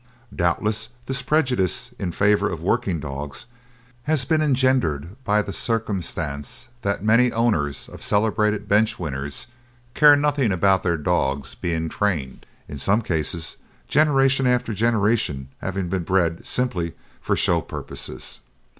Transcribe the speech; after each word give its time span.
Doubtless 0.35 0.89
this 1.05 1.21
prejudice 1.21 1.93
in 1.99 2.11
favour 2.11 2.49
of 2.49 2.59
working 2.59 2.99
dogs 2.99 3.45
has 4.05 4.25
been 4.25 4.41
engendered 4.41 5.15
by 5.23 5.43
the 5.43 5.53
circumstance 5.53 6.69
that 6.81 7.03
many 7.03 7.31
owners 7.31 7.87
of 7.87 8.01
celebrated 8.01 8.67
bench 8.67 8.97
winners 8.97 9.45
care 9.93 10.15
nothing 10.15 10.51
about 10.51 10.81
their 10.81 10.97
dogs 10.97 11.53
being 11.53 11.87
trained, 11.87 12.47
in 12.67 12.79
some 12.79 13.03
cases 13.03 13.57
generation 13.87 14.47
after 14.47 14.73
generation 14.73 15.49
having 15.59 15.87
been 15.87 16.01
bred 16.01 16.47
simply 16.47 16.95
for 17.21 17.35
show 17.35 17.61
purposes. 17.61 18.39